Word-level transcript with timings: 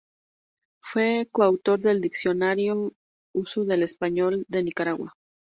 Fue 0.81 1.27
coautor 1.31 1.79
del 1.79 2.01
Diccionario 2.01 2.85
de 2.89 2.91
Uso 3.35 3.65
del 3.65 3.83
Español 3.83 4.45
de 4.47 4.63
Nicaragua. 4.63 5.13